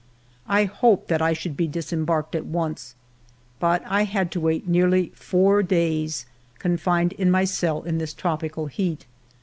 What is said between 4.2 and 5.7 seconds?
to wait nearly four